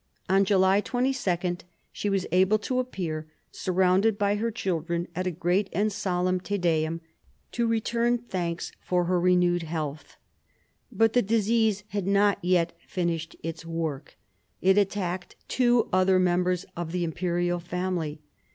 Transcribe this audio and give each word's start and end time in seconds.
On 0.27 0.43
July 0.45 0.81
22 0.81 1.57
she 1.91 2.09
was 2.09 2.25
able 2.31 2.57
to 2.57 2.79
appear, 2.79 3.27
surrounded 3.51 4.17
by 4.17 4.37
her 4.37 4.49
children, 4.49 5.07
at 5.15 5.27
a 5.27 5.31
great 5.31 5.69
and 5.73 5.91
solemn 5.93 6.39
Te 6.39 6.57
Deum, 6.57 7.01
to 7.51 7.67
re 7.67 7.79
turn 7.79 8.17
thanks 8.17 8.71
for 8.81 9.03
her 9.03 9.19
renewed 9.19 9.61
health. 9.61 10.17
But 10.91 11.13
the 11.13 11.21
disease 11.21 11.83
had 11.89 12.07
not 12.07 12.39
yet 12.43 12.73
finished 12.87 13.35
its 13.43 13.63
work; 13.63 14.17
it 14.59 14.75
attacked 14.75 15.35
two 15.47 15.87
other 15.93 16.17
members 16.17 16.65
of 16.75 16.93
the 16.93 17.03
imperial 17.03 17.59
family. 17.59 18.21